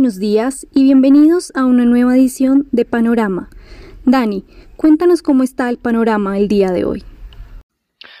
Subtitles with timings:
[0.00, 3.50] buenos días y bienvenidos a una nueva edición de Panorama.
[4.06, 4.46] Dani,
[4.78, 7.04] cuéntanos cómo está el panorama el día de hoy.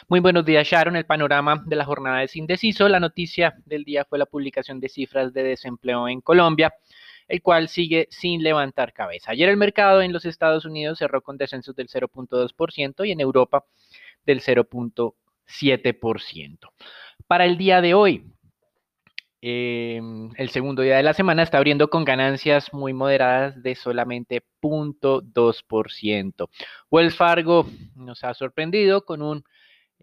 [0.06, 0.96] Muy buenos días, Sharon.
[0.96, 2.86] El panorama de la jornada es indeciso.
[2.86, 6.74] La noticia del día fue la publicación de cifras de desempleo en Colombia,
[7.26, 9.30] el cual sigue sin levantar cabeza.
[9.30, 13.64] Ayer el mercado en los Estados Unidos cerró con descensos del 0.2% y en Europa
[14.26, 16.58] del 0.7%.
[17.26, 18.26] Para el día de hoy,
[19.42, 24.42] Em, el segundo día de la semana está abriendo con ganancias muy moderadas de solamente
[24.60, 26.50] 0.2%.
[26.90, 29.44] Wells Fargo nos ha sorprendido con un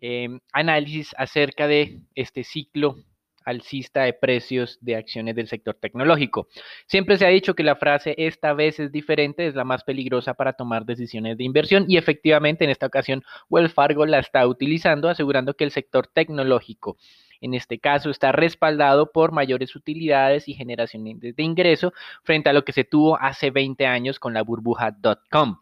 [0.02, 2.98] em, análisis acerca de este ciclo
[3.45, 6.48] alcista de precios de acciones del sector tecnológico.
[6.86, 10.34] Siempre se ha dicho que la frase esta vez es diferente es la más peligrosa
[10.34, 15.08] para tomar decisiones de inversión y efectivamente en esta ocasión Wells Fargo la está utilizando
[15.08, 16.98] asegurando que el sector tecnológico
[17.41, 21.93] en este caso está respaldado por mayores utilidades y generaciones de ingreso
[22.23, 25.59] frente a lo que se tuvo hace 20 años con la burbuja.com.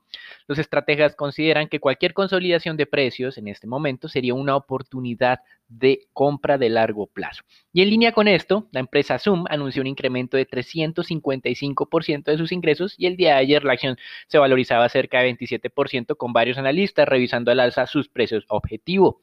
[0.47, 6.07] Los estrategas consideran que cualquier consolidación de precios en este momento sería una oportunidad de
[6.13, 7.43] compra de largo plazo.
[7.73, 12.51] Y en línea con esto, la empresa Zoom anunció un incremento de 355% de sus
[12.51, 16.57] ingresos y el día de ayer la acción se valorizaba cerca de 27% con varios
[16.57, 19.21] analistas revisando al alza sus precios objetivo.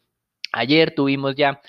[0.53, 1.61] Ayer tuvimos ya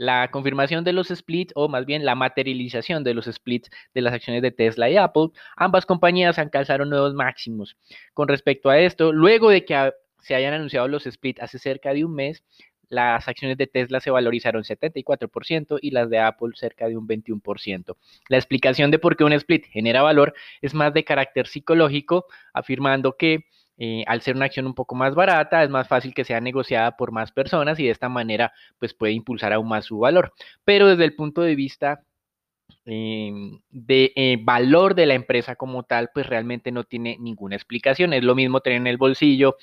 [0.00, 4.14] la confirmación de los splits o más bien la materialización de los splits de las
[4.14, 7.76] acciones de Tesla y Apple, ambas compañías alcanzaron nuevos máximos.
[8.14, 12.06] Con respecto a esto, luego de que se hayan anunciado los splits hace cerca de
[12.06, 12.42] un mes,
[12.88, 17.94] las acciones de Tesla se valorizaron 74% y las de Apple cerca de un 21%.
[18.30, 23.18] La explicación de por qué un split genera valor es más de carácter psicológico, afirmando
[23.18, 23.44] que
[23.82, 26.98] eh, al ser una acción un poco más barata, es más fácil que sea negociada
[26.98, 30.34] por más personas y de esta manera pues puede impulsar aún más su valor.
[30.64, 32.04] Pero desde el punto de vista
[32.84, 38.12] em, de eh, valor de la empresa como tal, pues realmente no tiene ninguna explicación.
[38.12, 39.56] Es lo mismo tener en el bolsillo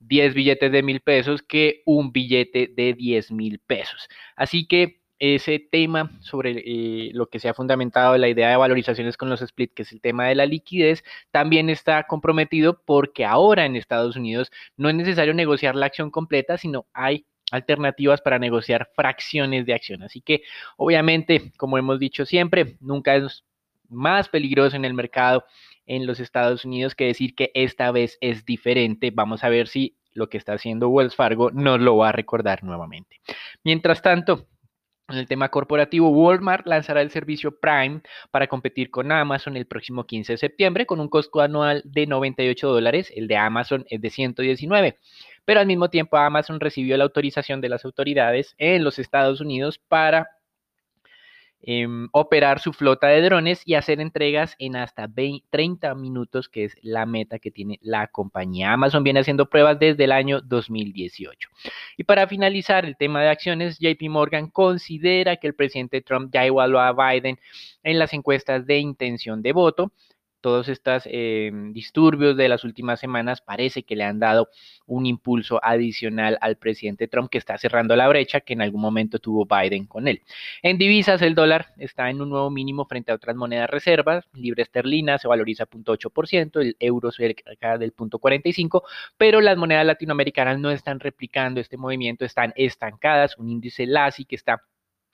[0.00, 4.08] 10 billetes de mil pesos que un billete de 10 mil pesos.
[4.34, 9.16] Así que ese tema sobre eh, lo que se ha fundamentado la idea de valorizaciones
[9.16, 13.66] con los split, que es el tema de la liquidez, también está comprometido porque ahora
[13.66, 18.90] en Estados Unidos no es necesario negociar la acción completa, sino hay alternativas para negociar
[18.94, 20.02] fracciones de acción.
[20.02, 20.42] Así que
[20.76, 23.44] obviamente, como hemos dicho siempre, nunca es
[23.88, 25.44] más peligroso en el mercado
[25.86, 29.10] en los Estados Unidos que decir que esta vez es diferente.
[29.10, 32.62] Vamos a ver si lo que está haciendo Wells Fargo nos lo va a recordar
[32.62, 33.20] nuevamente.
[33.64, 34.46] Mientras tanto,
[35.08, 40.04] en el tema corporativo, Walmart lanzará el servicio Prime para competir con Amazon el próximo
[40.04, 43.10] 15 de septiembre con un costo anual de 98 dólares.
[43.14, 44.98] El de Amazon es de 119.
[45.44, 49.78] Pero al mismo tiempo Amazon recibió la autorización de las autoridades en los Estados Unidos
[49.78, 50.28] para
[51.60, 55.10] Em, operar su flota de drones y hacer entregas en hasta
[55.50, 58.72] 30 minutos, que es la meta que tiene la compañía.
[58.72, 61.48] Amazon viene haciendo pruebas desde el año 2018.
[61.96, 66.46] Y para finalizar el tema de acciones, JP Morgan considera que el presidente Trump ya
[66.46, 67.40] igualó a Biden
[67.82, 69.92] en las encuestas de intención de voto
[70.40, 74.48] todos estos em, disturbios de las últimas semanas parece que le han dado
[74.86, 79.18] un impulso adicional al presidente Trump que está cerrando la brecha que en algún momento
[79.18, 80.22] tuvo Biden con él.
[80.62, 84.62] En divisas el dólar está en un nuevo mínimo frente a otras monedas reservas, libre
[84.62, 88.82] esterlina se valoriza 0.8%, el euro cerca del 0.45%,
[89.16, 94.36] pero las monedas latinoamericanas no están replicando este movimiento, están estancadas, un índice LASI que
[94.36, 94.62] está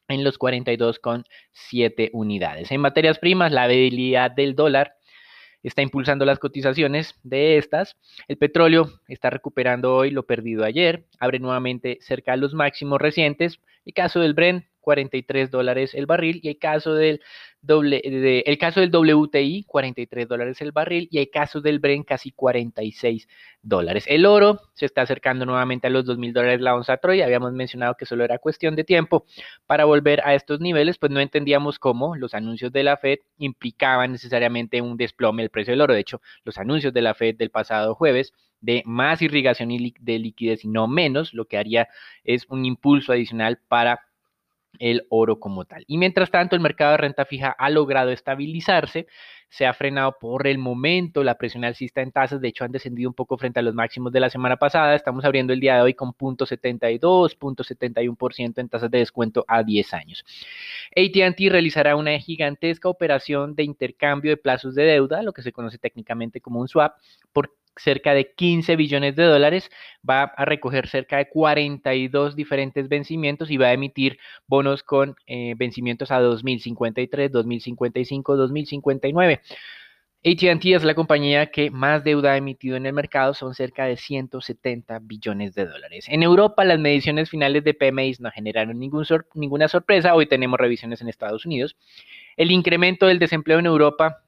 [0.09, 2.71] en los 42,7 unidades.
[2.71, 4.97] En materias primas, la debilidad del dólar
[5.65, 7.97] está impulsando las cotizaciones de estas.
[8.29, 13.59] El petróleo está recuperando hoy lo perdido ayer, abre nuevamente cerca de los máximos recientes.
[13.85, 17.22] El caso del Brent 43 dólares el barril y el caso del,
[17.62, 22.31] doble, el caso del WTI 43 dólares el barril y el caso del Bren casi
[22.31, 23.27] 46
[23.63, 24.04] dólares.
[24.07, 27.22] El oro se está acercando nuevamente a los 2 mil dólares la onza Troy.
[27.22, 29.25] Habíamos mencionado que solo era cuestión de tiempo
[29.66, 34.13] para volver a estos niveles, pues no entendíamos cómo los anuncios de la Fed implicaban
[34.13, 35.95] necesariamente un desplome del precio del oro.
[35.95, 40.65] De hecho, los anuncios de la Fed del pasado jueves de más irrigación de liquidez
[40.65, 41.89] y no menos, lo que haría
[42.25, 44.01] es un impulso adicional para
[44.78, 45.84] el oro como tal.
[45.86, 49.06] Y mientras tanto, el mercado de renta fija ha logrado estabilizarse,
[49.48, 53.09] se ha frenado por el momento la presión alcista en tasas, de hecho han descendido
[53.09, 55.82] un poco frente a los máximos de la semana pasada, estamos abriendo el día de
[55.82, 60.24] hoy con 0.72, 0.71% en tasas de descuento a 10 años.
[60.97, 65.78] ATT realizará una gigantesca operación de intercambio de plazos de deuda, lo que se conoce
[65.78, 66.97] técnicamente como un swap,
[67.32, 69.71] por cerca de 15 billones de dólares,
[70.09, 75.54] va a recoger cerca de 42 diferentes vencimientos y va a emitir bonos con eh,
[75.56, 79.41] vencimientos a 2053, 2055, 2059.
[80.26, 83.98] ATT es la compañía que más deuda ha emitido en el mercado, son cerca de
[83.98, 86.06] 170 billones de dólares.
[86.09, 90.15] En Europa, las mediciones finales de PMI no generaron ninguna sorpresa.
[90.15, 91.76] Hoy tenemos revisiones en Estados Unidos.
[92.38, 94.23] El incremento del desempleo en Europa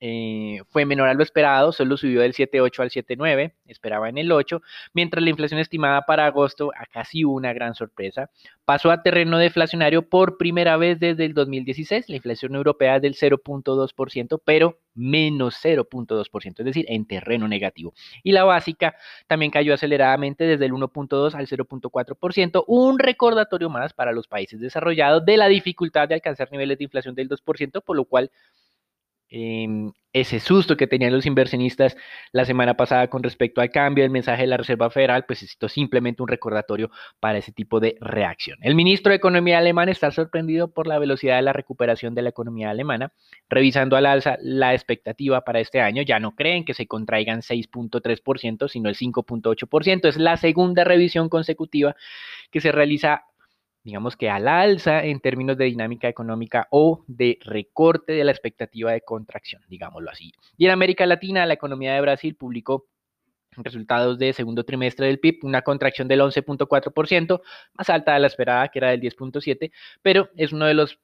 [0.00, 4.32] eh, fue menor a lo esperado, solo subió del 7.8 al 7.9, esperaba en el
[4.32, 4.62] 8,
[4.94, 6.72] mientras la inflación estimada para agosto,
[7.04, 8.30] sí hubo una gran sorpresa,
[8.64, 13.14] pasó a terreno deflacionario por primera vez desde el 2016, la inflación europea es del
[13.14, 17.92] 0.2%, pero menos 0.2%, es decir, en terreno negativo.
[18.22, 24.12] Y la básica también cayó aceleradamente desde el 1.2 al 0.4%, un recordatorio más para
[24.12, 28.04] los países desarrollados de la dificultad de alcanzar niveles de inflación del 2%, por lo
[28.04, 28.30] cual
[29.30, 31.96] Em, ese susto que tenían los inversionistas
[32.32, 35.68] la semana pasada con respecto al cambio del mensaje de la Reserva Federal, pues necesito
[35.68, 36.90] simplemente un recordatorio
[37.20, 38.58] para ese tipo de reacción.
[38.60, 42.30] El ministro de Economía alemán está sorprendido por la velocidad de la recuperación de la
[42.30, 43.12] economía alemana,
[43.48, 46.02] revisando al alza la expectativa para este año.
[46.02, 50.08] Ya no creen que se contraigan 6.3%, sino el 5.8%.
[50.08, 51.94] Es la segunda revisión consecutiva
[52.50, 53.26] que se realiza
[53.82, 58.92] digamos que al alza en términos de dinámica económica o de recorte de la expectativa
[58.92, 60.32] de contracción, digámoslo así.
[60.56, 62.86] Y en América Latina, la economía de Brasil publicó
[63.56, 67.40] resultados de segundo trimestre del PIB, una contracción del 11.4%,
[67.74, 69.72] más alta de la esperada, que era del 10.7%,
[70.02, 70.98] pero es uno de los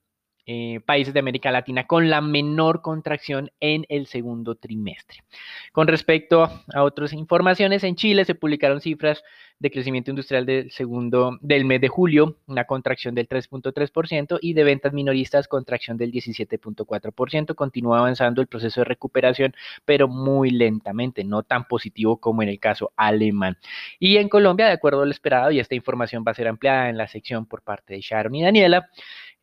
[0.46, 5.24] eh, países de América Latina con la menor contracción en el segundo trimestre.
[5.72, 9.24] Con respecto a otras informaciones, en Chile se publicaron cifras
[9.58, 14.64] de crecimiento industrial del segundo del mes de julio, una contracción del 3.3% y de
[14.64, 17.54] ventas minoristas contracción del 17.4%.
[17.54, 19.54] Continúa avanzando el proceso de recuperación,
[19.84, 23.56] pero muy lentamente, no tan positivo como en el caso alemán.
[23.98, 26.90] Y en Colombia, de acuerdo a lo esperado, y esta información va a ser ampliada
[26.90, 28.90] en la sección por parte de Sharon y Daniela,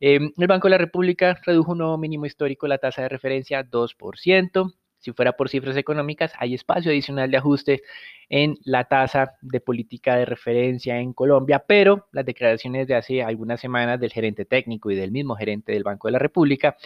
[0.00, 3.60] eh, el Banco de la República redujo un nuevo mínimo histórico la tasa de referencia
[3.60, 4.74] a 2%.
[4.98, 7.82] Si fuera por cifras económicas, hay espacio adicional de ajuste
[8.30, 13.60] en la tasa de política de referencia en Colombia, pero las declaraciones de hace algunas
[13.60, 16.78] semanas del gerente técnico y del mismo gerente del Banco de la República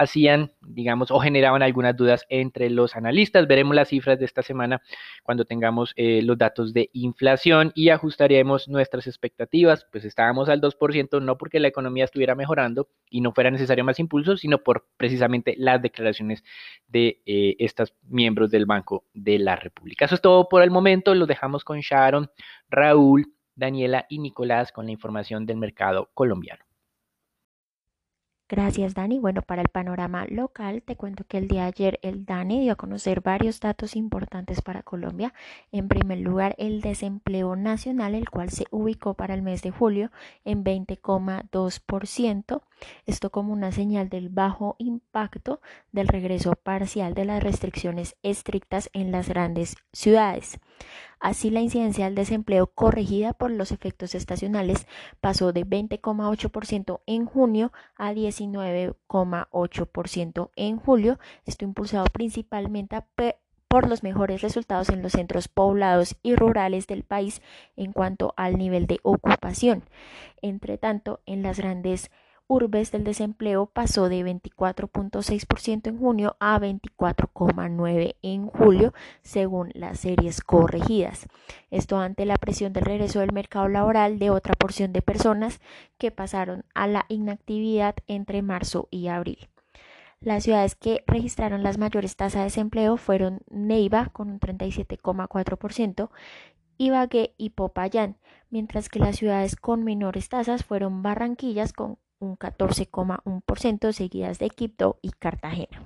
[0.00, 3.46] hacían, digamos, o generaban algunas dudas entre los analistas.
[3.46, 4.82] Veremos las cifras de esta semana
[5.22, 9.86] cuando tengamos eh, los datos de inflación y ajustaremos nuestras expectativas.
[9.92, 14.00] Pues estábamos al 2%, no porque la economía estuviera mejorando y no fuera necesario más
[14.00, 16.42] impulso, sino por precisamente las declaraciones
[16.88, 20.06] de eh, estos miembros del Banco de la República.
[20.06, 22.30] Eso es todo por el momento momento lo dejamos con Sharon,
[22.70, 26.69] Raúl, Daniela y Nicolás con la información del mercado colombiano.
[28.50, 29.20] Gracias, Dani.
[29.20, 32.72] Bueno, para el panorama local, te cuento que el día de ayer el DANE dio
[32.72, 35.32] a conocer varios datos importantes para Colombia.
[35.70, 40.10] En primer lugar, el desempleo nacional, el cual se ubicó para el mes de julio
[40.44, 42.62] en 20,2%.
[43.06, 45.60] Esto como una señal del bajo impacto
[45.92, 50.58] del regreso parcial de las restricciones estrictas en las grandes ciudades.
[51.20, 54.86] Así, la incidencia del desempleo corregida por los efectos estacionales
[55.20, 63.04] pasó de 20,8% en junio a 19,8% en julio, esto impulsado principalmente
[63.68, 67.42] por los mejores resultados en los centros poblados y rurales del país
[67.76, 69.84] en cuanto al nivel de ocupación.
[70.40, 72.10] Entre tanto, en las grandes
[72.50, 78.92] urbes del desempleo pasó de 24.6% en junio a 24,9% en julio,
[79.22, 81.28] según las series corregidas.
[81.70, 85.60] Esto ante la presión del regreso del mercado laboral de otra porción de personas
[85.96, 89.48] que pasaron a la inactividad entre marzo y abril.
[90.20, 96.10] Las ciudades que registraron las mayores tasas de desempleo fueron Neiva con un 37,4%,
[96.78, 98.16] Ibagué y Popayán,
[98.50, 105.00] mientras que las ciudades con menores tasas fueron Barranquillas con un 14,1%, seguidas de Quito
[105.02, 105.82] y Cartagena.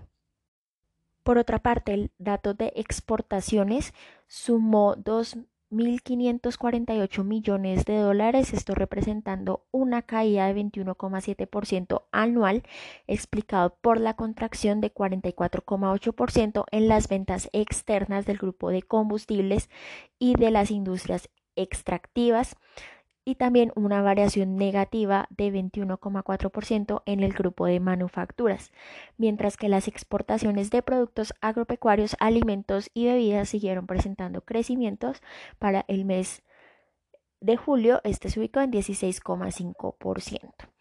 [1.23, 3.95] Por otra parte, el dato de exportaciones
[4.27, 12.65] sumó 2.548 millones de dólares, esto representando una caída de 21,7% anual,
[13.07, 19.71] explicado por la contracción de 44,8% en las ventas externas del grupo de combustibles
[20.19, 22.57] y de las industrias extractivas,
[23.25, 28.73] y también una variación negativa de 21,4% en el grupo de manufacturas,
[29.17, 35.23] mientras que las exportaciones de productos agropecuarios, alimentos y bebidas siguieron presentando crecimientos
[35.59, 36.43] para el mes
[37.41, 40.74] de julio, este se ubicó en 16,5%.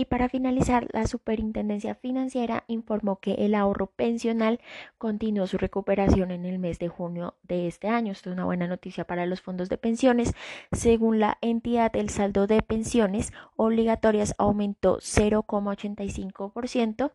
[0.00, 4.58] Y para finalizar, la Superintendencia Financiera informó que el ahorro pensional
[4.96, 8.12] continuó su recuperación en el mes de junio de este año.
[8.12, 10.32] Esto es una buena noticia para los fondos de pensiones.
[10.72, 17.12] Según la entidad, el saldo de pensiones obligatorias aumentó 0,85%.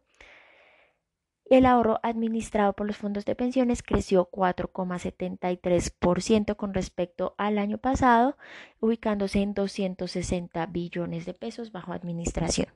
[1.47, 8.35] El ahorro administrado por los fondos de pensiones creció 4,73% con respecto al año pasado,
[8.79, 12.69] ubicándose en 260 billones de pesos bajo administración.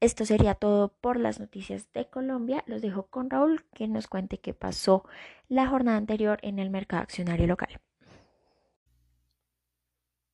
[0.00, 2.64] Esto sería todo por las noticias de Colombia.
[2.66, 5.04] Los dejo con Raúl que nos cuente qué pasó
[5.48, 7.80] la jornada anterior en el mercado accionario local.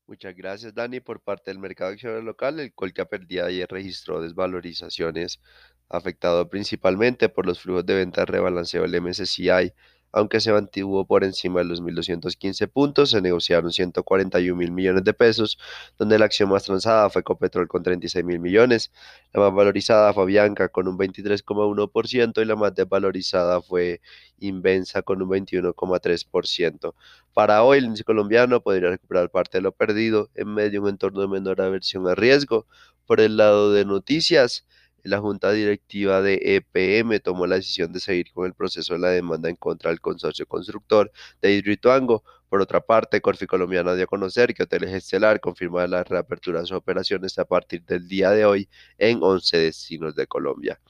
[0.06, 1.00] Muchas gracias, Dani.
[1.00, 5.40] Por parte del mercado accionario local, el Colca perdía ayer registró desvalorizaciones
[5.88, 9.72] afectado principalmente por los flujos de ventas rebalanceo del MSCI,
[10.16, 15.12] aunque se mantuvo por encima de los 1.215 puntos, se negociaron 141 mil millones de
[15.12, 15.58] pesos,
[15.98, 18.92] donde la acción más transada fue Copetrol con 36 mil millones,
[19.34, 24.00] la más valorizada fue Bianca con un 23,1% y la más desvalorizada fue
[24.38, 26.94] Invensa con un 21,3%.
[27.34, 30.88] Para hoy, el índice colombiano podría recuperar parte de lo perdido en medio de un
[30.88, 32.66] entorno de menor aversión a riesgo.
[33.04, 34.66] Por el lado de noticias,
[35.06, 39.08] la junta directiva de EPM tomó la decisión de seguir con el proceso de la
[39.10, 41.10] demanda en contra del consorcio constructor
[41.40, 42.24] de Hidroituango.
[42.48, 46.66] Por otra parte, Corfi Colombiana dio a conocer que Hoteles Estelar confirma la reapertura de
[46.66, 50.80] sus operaciones a partir del día de hoy en 11 destinos de Colombia.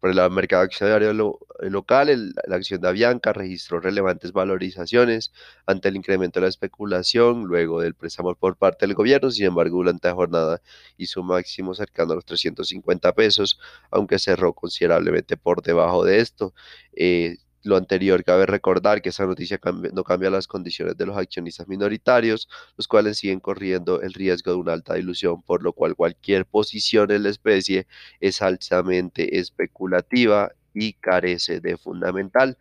[0.00, 1.12] Por el mercado accionario
[1.60, 5.32] local, la acción de Avianca registró relevantes valorizaciones
[5.66, 9.30] ante el incremento de la especulación luego del préstamo por parte del gobierno.
[9.32, 10.62] Sin embargo, durante la jornada
[10.96, 13.58] hizo máximo cercano a los 350 pesos,
[13.90, 16.54] aunque cerró considerablemente por debajo de esto.
[16.92, 19.60] Eh, lo anterior, cabe recordar que esa noticia
[19.92, 24.56] no cambia las condiciones de los accionistas minoritarios, los cuales siguen corriendo el riesgo de
[24.56, 27.86] una alta dilución, por lo cual cualquier posición en la especie
[28.20, 32.56] es altamente especulativa y carece de fundamental.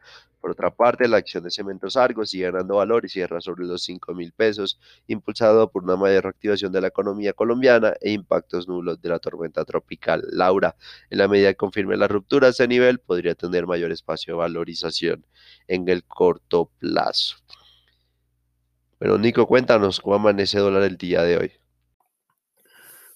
[0.48, 3.84] Por otra parte, la acción de Cementos Argos sigue ganando valor y cierra sobre los
[3.84, 9.02] 5 mil pesos, impulsado por una mayor reactivación de la economía colombiana e impactos nulos
[9.02, 10.78] de la tormenta tropical Laura.
[11.10, 15.26] En la medida que confirme la ruptura, ese nivel podría tener mayor espacio de valorización
[15.68, 17.36] en el corto plazo.
[19.02, 21.52] Bueno, Nico, cuéntanos cómo amanece dólar el día de hoy.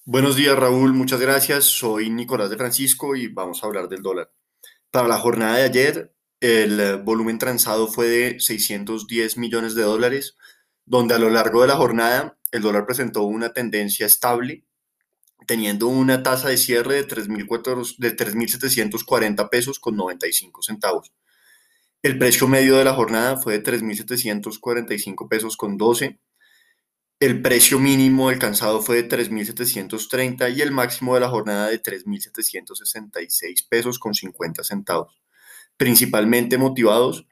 [0.04, 0.92] Buenos días, Raúl.
[0.92, 1.64] Muchas gracias.
[1.64, 4.34] Soy Nicolás de Francisco y vamos a hablar del dólar.
[4.92, 10.36] Para la jornada de ayer, el eh, volumen transado fue de 610 millones de dólares,
[10.86, 14.66] donde a lo largo de la jornada el dólar presentó una tendencia estable,
[15.46, 21.14] teniendo una tasa de cierre de 3.740 pesos con 95 centavos.
[22.02, 26.20] El precio medio de la jornada fue de 3.745 pesos con 12.
[27.20, 33.68] El precio mínimo alcanzado fue de 3.730 y el máximo de la jornada de 3.766
[33.70, 35.21] pesos con 50 centavos
[35.78, 37.28] principalmente motivados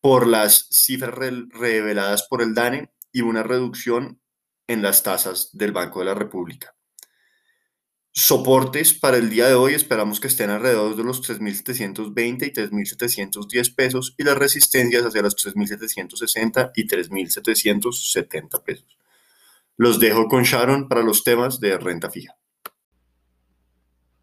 [0.00, 4.20] por las cifras reveladas por el DANE y una reducción
[4.66, 6.76] en las tasas del Banco de la República.
[8.18, 13.74] Soportes para el día de hoy esperamos que estén alrededor de los 3.720 y 3.710
[13.74, 18.96] pesos y las resistencias hacia los 3.760 y 3.770 pesos.
[19.76, 22.38] Los dejo con Sharon para los temas de renta fija.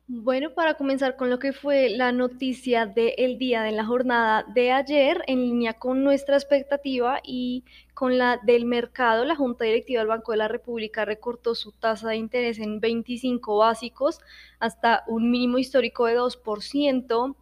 [0.07, 4.69] Bueno, para comenzar con lo que fue la noticia del día de la jornada de
[4.74, 10.10] ayer, en línea con nuestra expectativa y con la del mercado, la Junta Directiva del
[10.10, 14.19] Banco de la República recortó su tasa de interés en 25 básicos
[14.60, 17.36] hasta un mínimo histórico de 2%,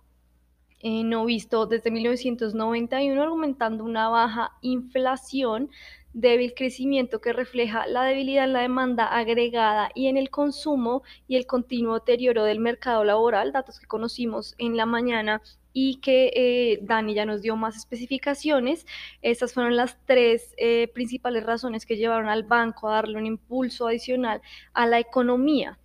[0.83, 5.71] eh, no visto desde 1991, argumentando una baja inflación
[6.13, 11.35] débil crecimiento que refleja la debilidad en la demanda agregada y en el consumo y
[11.35, 15.41] el continuo deterioro del mercado laboral, datos que conocimos en la mañana
[15.73, 18.85] y que eh, Dani ya nos dio más especificaciones.
[19.21, 23.87] Estas fueron las tres eh, principales razones que llevaron al banco a darle un impulso
[23.87, 24.41] adicional
[24.73, 25.77] a la economía.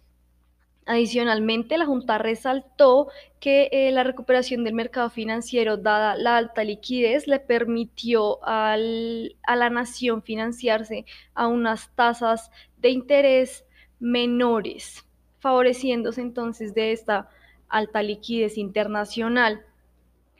[0.88, 3.08] Adicionalmente, la Junta resaltó
[3.40, 9.70] que eh, la recuperación del mercado financiero, dada la alta liquidez, le permitió a la
[9.70, 13.64] nación financiarse a unas tasas de interés
[13.98, 15.04] menores,
[15.40, 17.30] favoreciéndose entonces de esta
[17.68, 19.64] alta liquidez internacional.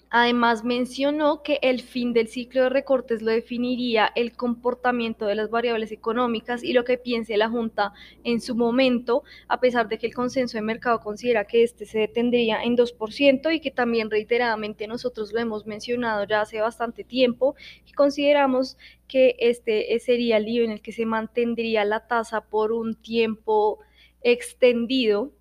[0.09, 5.51] Además, mencionó que el fin del ciclo de recortes lo definiría el comportamiento de las
[5.51, 10.07] variables económicas y lo que piense la Junta en su momento, a pesar de que
[10.07, 14.87] el consenso de mercado considera que este se detendría en 2% y que también reiteradamente
[14.87, 20.67] nosotros lo hemos mencionado ya hace bastante tiempo, y consideramos que este sería el nivel
[20.67, 23.81] en el que se mantendría la tasa por un tiempo
[24.23, 25.33] extendido.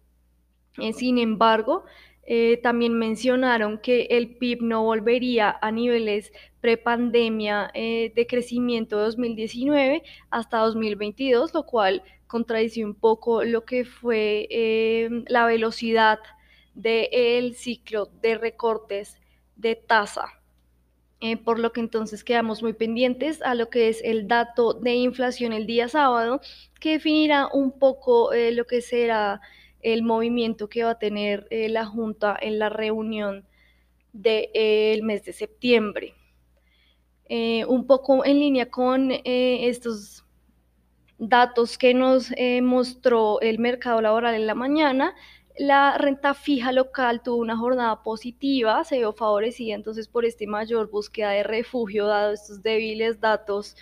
[0.77, 1.85] Eh, sin embargo,
[2.25, 9.03] eh, también mencionaron que el PIB no volvería a niveles prepandemia eh, de crecimiento de
[9.05, 14.47] 2019 hasta 2022, lo cual contradice un poco lo que fue
[15.27, 16.19] la velocidad
[16.73, 19.17] del ciclo de recortes
[19.55, 20.33] de tasa.
[21.21, 24.93] Eh, por lo que entonces quedamos muy pendientes a lo que es el dato de
[24.95, 26.41] inflación el día sábado,
[26.79, 29.39] que definirá un poco eh, lo que será
[29.93, 33.45] el movimiento que va a tener eh, la Junta en la reunión
[34.13, 36.15] del mes de septiembre.
[37.67, 40.23] un poco en línea con estos
[41.17, 45.15] datos que nos mostró el mercado laboral en la mañana,
[45.57, 50.89] la renta fija local tuvo una jornada positiva, se vio favorecida entonces por este mayor
[50.89, 53.77] búsqueda de refugio, dado estos débiles datos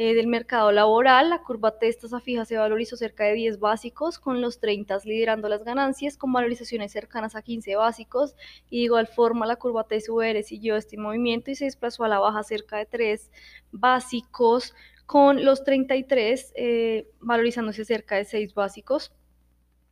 [0.00, 1.28] eh, del mercado laboral.
[1.28, 5.48] La curva T tasa fija se valorizó cerca de 10 básicos, con los 30 liderando
[5.48, 8.36] las ganancias, con valorizaciones cercanas a 15 básicos.
[8.70, 12.08] Y de igual forma, la curva T TSUR siguió este movimiento y se desplazó a
[12.08, 13.28] la baja cerca de 3
[13.72, 14.72] básicos,
[15.04, 19.12] con los 33 eh, valorizándose cerca de 6 básicos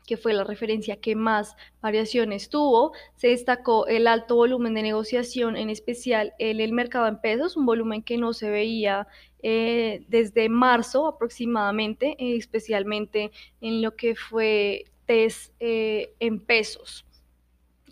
[0.06, 2.92] que fue la referencia que más variaciones tuvo.
[3.16, 7.66] Se destacó el alto volumen de negociación, en especial en el mercado en pesos, un
[7.66, 9.08] volumen que no se veía
[9.48, 17.06] eh, desde marzo aproximadamente, eh, especialmente en lo que fue test eh, en pesos.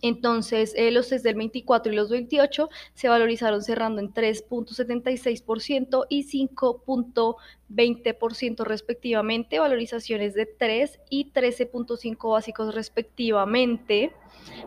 [0.03, 6.25] Entonces, los test del 24 y los 28 se valorizaron cerrando en 3.76% y
[7.75, 14.12] 5.20% respectivamente, valorizaciones de 3 y 13.5 básicos respectivamente.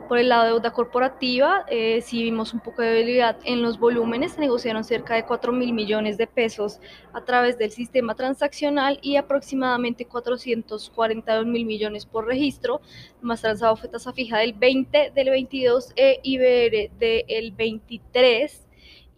[0.07, 3.79] Por el lado de deuda corporativa, eh, sí vimos un poco de debilidad en los
[3.79, 6.79] volúmenes, se negociaron cerca de 4 mil millones de pesos
[7.13, 12.81] a través del sistema transaccional y aproximadamente 442 mil millones por registro.
[13.21, 18.66] Más transado fue tasa fija del 20, del 22 e IBR del 23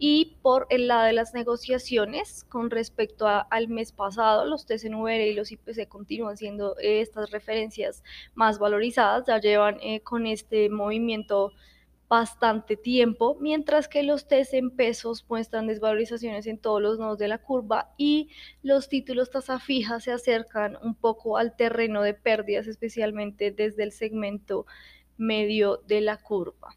[0.02, 5.34] y por el lado de las negociaciones, con respecto al mes pasado, los TCNVR y
[5.34, 8.02] los IPC continúan siendo eh, estas referencias
[8.34, 11.52] más valorizadas, ya llevan eh, con este movimiento
[12.08, 17.28] bastante tiempo, mientras que los TES en pesos muestran desvalorizaciones en todos los nodos de
[17.28, 18.30] la curva y
[18.62, 23.92] los títulos tasa fija se acercan un poco al terreno de pérdidas, especialmente desde el
[23.92, 24.64] segmento
[25.18, 26.74] medio de la curva.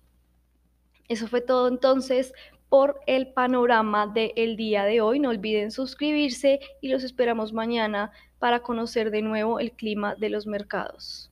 [1.07, 2.33] Eso fue todo entonces
[2.73, 5.19] por el panorama del día de hoy.
[5.19, 10.47] No olviden suscribirse y los esperamos mañana para conocer de nuevo el clima de los
[10.47, 11.31] mercados.